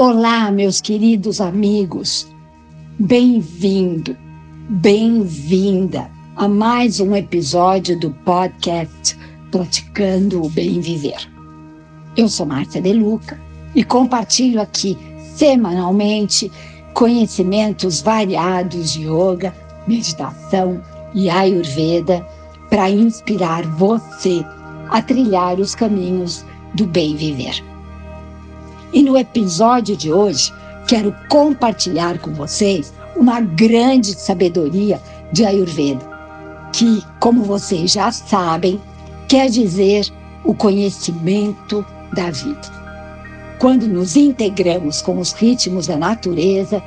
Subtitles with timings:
[0.00, 2.28] Olá, meus queridos amigos.
[3.00, 4.16] Bem-vindo,
[4.68, 9.18] bem-vinda a mais um episódio do podcast
[9.50, 11.28] Praticando o Bem Viver.
[12.16, 13.40] Eu sou Márcia De Luca
[13.74, 14.96] e compartilho aqui
[15.34, 16.48] semanalmente
[16.94, 19.52] conhecimentos variados de yoga,
[19.88, 20.80] meditação
[21.12, 22.24] e ayurveda
[22.70, 24.44] para inspirar você
[24.90, 27.64] a trilhar os caminhos do bem viver.
[28.92, 30.52] E no episódio de hoje,
[30.86, 35.00] quero compartilhar com vocês uma grande sabedoria
[35.32, 36.06] de Ayurveda,
[36.72, 38.80] que, como vocês já sabem,
[39.28, 40.06] quer dizer
[40.44, 42.78] o conhecimento da vida.
[43.58, 46.82] Quando nos integramos com os ritmos da natureza,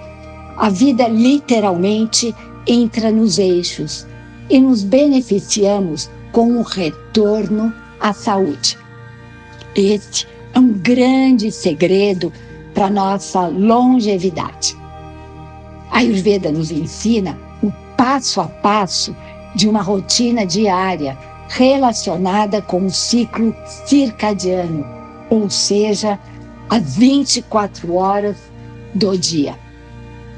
[0.57, 2.33] a vida literalmente
[2.65, 4.07] entra nos eixos
[4.49, 8.77] e nos beneficiamos com o retorno à saúde.
[9.75, 12.31] Este é um grande segredo
[12.73, 14.77] para nossa longevidade.
[15.89, 19.15] A Ayurveda nos ensina o passo a passo
[19.55, 21.17] de uma rotina diária
[21.49, 23.53] relacionada com o ciclo
[23.85, 24.85] circadiano,
[25.29, 26.17] ou seja,
[26.69, 28.37] as 24 horas
[28.93, 29.57] do dia.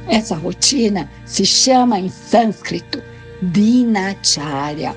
[0.08, 3.02] Essa rotina se chama em sânscrito
[3.42, 4.96] Dinacharya.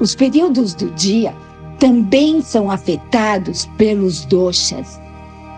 [0.00, 1.34] Os períodos do dia
[1.84, 4.98] também são afetados pelos doshas,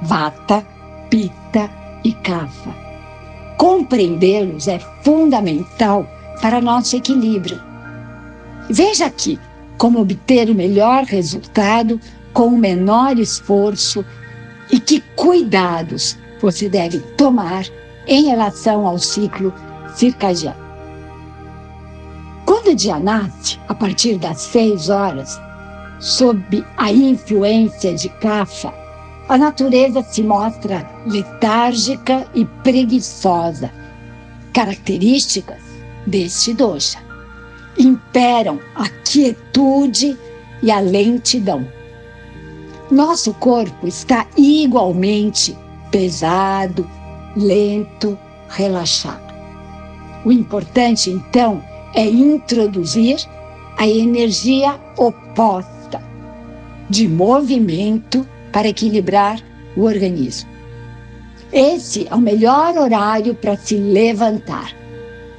[0.03, 0.67] vata,
[1.09, 1.71] pitta
[2.03, 2.75] e kapha.
[3.57, 6.05] Compreendê-los é fundamental
[6.43, 7.63] para nosso equilíbrio.
[8.69, 9.39] Veja aqui
[9.79, 12.01] como obter o melhor resultado
[12.33, 14.05] com o menor esforço
[14.73, 17.65] e que cuidados você deve tomar
[18.09, 19.55] em relação ao ciclo
[19.95, 20.67] circadiano.
[22.45, 25.41] Quando o dia nasce, a partir das seis horas,
[25.98, 28.72] sob a influência de Kapha,
[29.28, 33.70] a natureza se mostra letárgica e preguiçosa,
[34.52, 35.61] características
[36.06, 36.98] deste dosha.
[37.79, 40.17] Imperam a quietude
[40.62, 41.67] e a lentidão.
[42.90, 45.56] Nosso corpo está igualmente
[45.90, 46.89] pesado,
[47.36, 48.17] lento,
[48.48, 49.35] relaxado.
[50.24, 51.62] O importante, então,
[51.95, 53.18] é introduzir
[53.77, 55.76] a energia oposta
[56.89, 59.41] de movimento para equilibrar
[59.77, 60.48] o organismo.
[61.52, 64.74] Esse é o melhor horário para se levantar.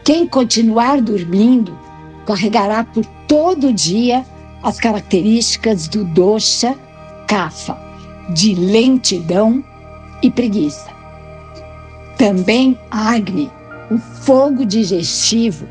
[0.03, 1.77] Quem continuar dormindo
[2.25, 4.25] carregará por todo o dia
[4.63, 6.75] as características do dosha
[7.27, 7.77] kapha,
[8.33, 9.63] de lentidão
[10.23, 10.89] e preguiça.
[12.17, 13.51] Também Agni,
[13.91, 15.67] o fogo digestivo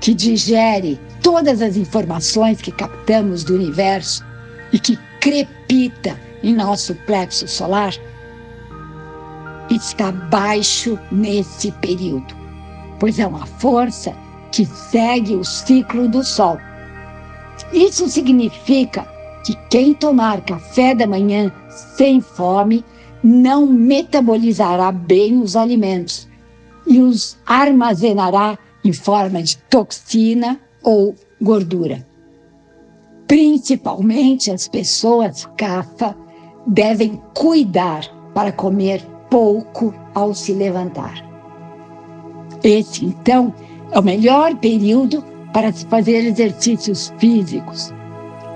[0.00, 4.24] que digere todas as informações que captamos do universo
[4.72, 7.94] e que crepita em nosso plexo solar
[9.70, 12.34] está baixo nesse período,
[12.98, 14.12] pois é uma força
[14.50, 16.58] que segue o ciclo do Sol.
[17.72, 19.06] Isso significa
[19.46, 21.52] que quem tomar café da manhã
[21.96, 22.84] sem fome
[23.22, 26.28] não metabolizará bem os alimentos
[26.84, 32.11] e os armazenará em forma de toxina ou gordura.
[33.32, 36.14] Principalmente as pessoas CAFA
[36.66, 38.04] devem cuidar
[38.34, 41.14] para comer pouco ao se levantar.
[42.62, 43.54] Esse, então,
[43.90, 47.90] é o melhor período para se fazer exercícios físicos.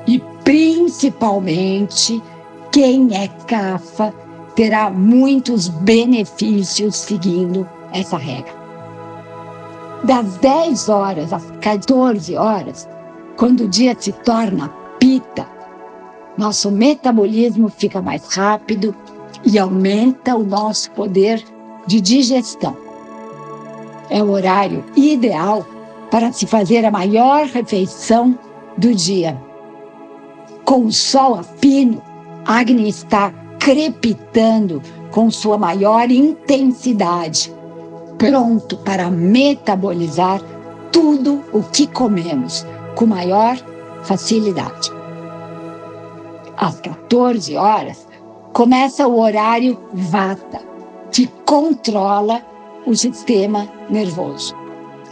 [0.07, 2.23] E, principalmente,
[2.71, 4.13] quem é CAFA
[4.55, 8.53] terá muitos benefícios seguindo essa regra.
[10.05, 12.87] Das 10 horas às 14 horas,
[13.37, 15.47] quando o dia se torna pita,
[16.37, 18.95] nosso metabolismo fica mais rápido
[19.45, 21.43] e aumenta o nosso poder
[21.87, 22.77] de digestão.
[24.09, 25.67] É o horário ideal
[26.11, 28.39] para se fazer a maior refeição
[28.77, 29.41] do dia.
[30.65, 32.03] Com o sol a pino,
[32.45, 37.53] Agni está crepitando com sua maior intensidade,
[38.19, 40.41] pronto para metabolizar
[40.93, 42.65] tudo o que comemos
[42.97, 43.57] com maior
[44.03, 44.91] facilidade.
[46.57, 48.09] Às 14 horas,
[48.53, 50.61] começa o horário Vata,
[51.13, 52.43] que controla
[52.87, 54.57] o sistema nervoso.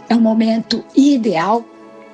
[0.09, 1.63] É um momento ideal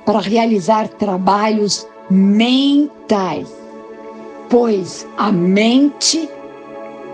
[0.06, 3.50] para realizar trabalhos mentais,
[4.50, 6.30] pois a mente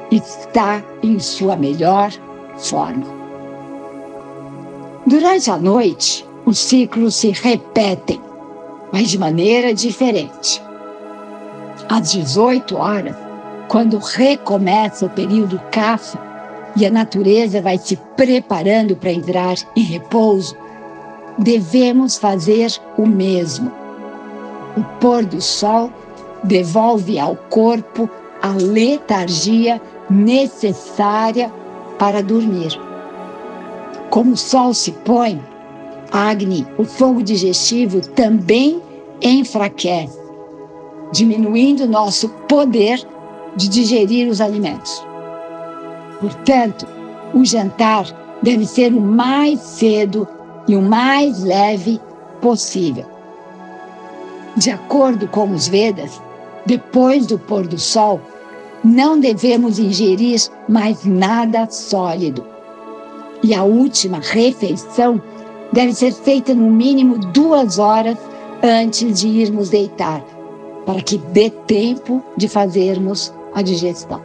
[0.09, 2.11] está em sua melhor
[2.57, 3.05] forma.
[5.05, 8.26] Durante a noite, os ciclos se repetem
[8.91, 10.61] mas de maneira diferente.
[11.89, 13.15] Às 18 horas,
[13.67, 16.27] quando recomeça o período CAFA,
[16.77, 20.55] e a natureza vai se preparando para entrar em repouso,
[21.39, 23.71] devemos fazer o mesmo.
[24.77, 25.91] O pôr do sol
[26.43, 28.07] devolve ao corpo
[28.43, 31.51] a letargia necessária
[31.97, 32.79] para dormir.
[34.11, 35.43] Como o sol se põe,
[36.11, 38.81] Agni, o fogo digestivo, também
[39.21, 40.17] enfraquece,
[41.11, 42.99] diminuindo nosso poder
[43.55, 45.03] de digerir os alimentos.
[46.19, 46.87] Portanto,
[47.33, 48.05] o jantar
[48.41, 50.27] deve ser o mais cedo
[50.67, 51.99] e o mais leve
[52.41, 53.05] possível.
[54.55, 56.21] De acordo com os Vedas,
[56.65, 58.19] depois do pôr do sol,
[58.83, 62.43] não devemos ingerir mais nada sólido.
[63.43, 65.21] E a última refeição
[65.71, 68.17] deve ser feita no mínimo duas horas
[68.63, 70.23] antes de irmos deitar,
[70.85, 74.21] para que dê tempo de fazermos a digestão.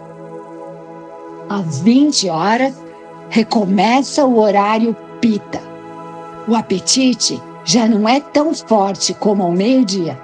[1.48, 2.74] Às 20 horas,
[3.28, 5.60] recomeça o horário pita.
[6.48, 10.18] O apetite já não é tão forte como ao meio-dia,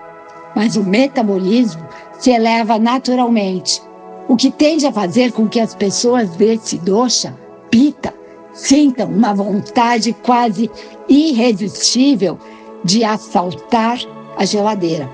[0.55, 1.83] mas o metabolismo
[2.19, 3.81] se eleva naturalmente,
[4.29, 7.35] o que tende a fazer com que as pessoas desse dosha,
[7.71, 8.13] pita,
[8.59, 10.71] sintam uma vontade quase
[11.09, 12.39] irresistível
[12.85, 13.99] de assaltar
[14.37, 15.09] a geladeira.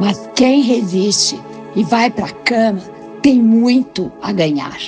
[0.00, 1.40] Mas quem resiste
[1.74, 2.80] e vai para a cama
[3.22, 4.78] tem muito a ganhar.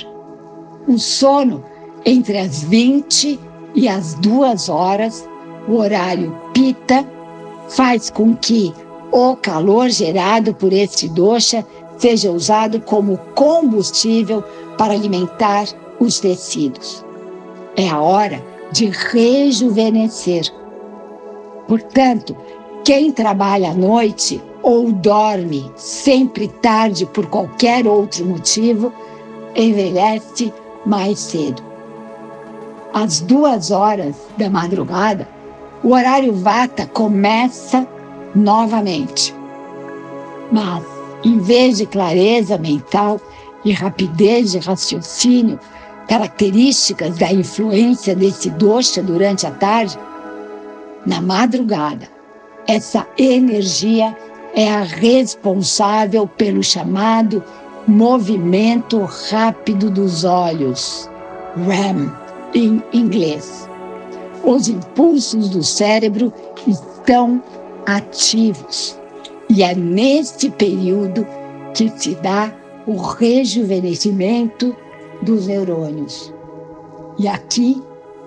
[0.87, 1.63] O sono
[2.05, 3.39] entre as 20
[3.75, 5.27] e as 2 horas,
[5.67, 7.07] o horário pita,
[7.69, 8.73] faz com que
[9.11, 11.65] o calor gerado por este dosha
[11.97, 14.43] seja usado como combustível
[14.77, 15.67] para alimentar
[15.99, 17.05] os tecidos.
[17.79, 18.43] É a hora
[18.73, 20.53] de rejuvenescer.
[21.65, 22.35] Portanto,
[22.83, 28.91] quem trabalha à noite ou dorme sempre tarde por qualquer outro motivo,
[29.55, 30.53] envelhece
[30.85, 31.63] mais cedo.
[32.93, 35.25] Às duas horas da madrugada,
[35.81, 37.87] o horário Vata começa
[38.35, 39.33] novamente.
[40.51, 40.83] Mas,
[41.23, 43.21] em vez de clareza mental
[43.63, 45.57] e rapidez de raciocínio,
[46.09, 49.97] características da influência desse dosha durante a tarde,
[51.05, 52.09] na madrugada,
[52.67, 54.17] essa energia
[54.55, 57.43] é a responsável pelo chamado
[57.87, 61.07] movimento rápido dos olhos,
[61.67, 62.11] REM
[62.55, 63.69] em inglês.
[64.43, 66.33] Os impulsos do cérebro
[66.65, 67.41] estão
[67.85, 68.99] ativos
[69.47, 71.25] e é neste período
[71.73, 72.51] que se dá
[72.87, 74.75] o rejuvenescimento
[75.21, 76.33] dos neurônios.
[77.17, 77.81] E aqui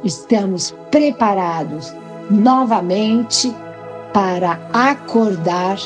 [0.05, 1.93] estamos preparados
[2.31, 3.55] novamente
[4.13, 5.79] para acordar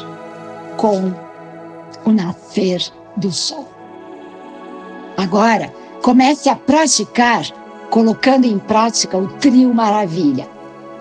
[0.77, 1.13] com
[2.05, 2.83] o nascer
[3.17, 3.69] do sol.
[5.17, 5.73] Agora,
[6.03, 7.45] comece a praticar,
[7.91, 10.49] colocando em prática o trio maravilha.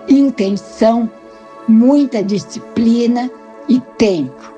[0.08, 1.10] Intenção,
[1.68, 3.30] muita disciplina
[3.68, 4.54] e tempo.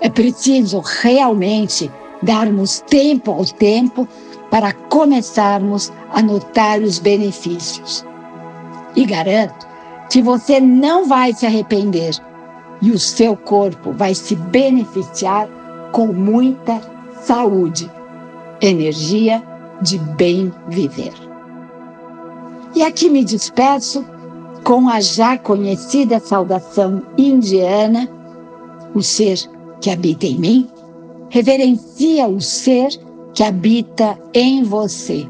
[0.00, 1.90] É preciso realmente
[2.22, 4.06] darmos tempo ao tempo
[4.50, 8.04] para começarmos a notar os benefícios.
[8.96, 9.66] E garanto
[10.10, 12.14] que você não vai se arrepender
[12.82, 15.48] e o seu corpo vai se beneficiar
[15.92, 16.80] com muita
[17.22, 17.90] saúde,
[18.60, 19.42] energia
[19.82, 21.12] de bem viver.
[22.74, 24.04] E aqui me despeço
[24.64, 28.08] com a já conhecida saudação indiana:
[28.94, 29.38] o ser
[29.80, 30.70] que habita em mim
[31.30, 32.88] reverencia o ser
[33.34, 35.26] que habita em você.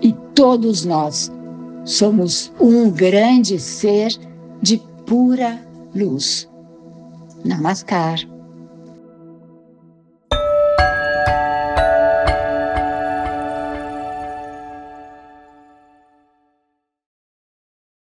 [0.00, 1.30] E todos nós
[1.84, 4.12] somos um grande ser
[4.60, 5.60] de pura
[5.94, 6.48] luz.
[7.44, 8.31] Namaskar.